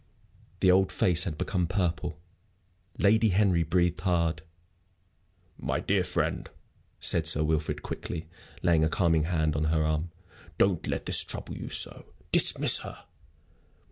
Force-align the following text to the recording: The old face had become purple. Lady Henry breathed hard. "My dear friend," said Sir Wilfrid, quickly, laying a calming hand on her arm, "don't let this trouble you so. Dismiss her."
The 0.61 0.71
old 0.71 0.91
face 0.91 1.25
had 1.25 1.37
become 1.37 1.67
purple. 1.67 2.17
Lady 2.97 3.29
Henry 3.29 3.61
breathed 3.61 3.99
hard. 3.99 4.41
"My 5.59 5.79
dear 5.79 6.03
friend," 6.03 6.49
said 6.99 7.27
Sir 7.27 7.43
Wilfrid, 7.43 7.83
quickly, 7.83 8.27
laying 8.63 8.83
a 8.83 8.89
calming 8.89 9.25
hand 9.25 9.55
on 9.55 9.65
her 9.65 9.83
arm, 9.83 10.09
"don't 10.57 10.87
let 10.87 11.05
this 11.05 11.23
trouble 11.23 11.55
you 11.55 11.69
so. 11.69 12.05
Dismiss 12.31 12.79
her." 12.79 13.03